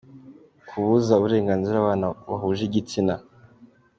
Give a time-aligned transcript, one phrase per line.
[0.67, 3.15] Kubuza uburenganzira ababana bahuje ibitsina